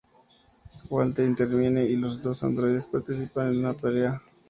[0.89, 4.19] Walter interviene y los dos androides participan en una pelea.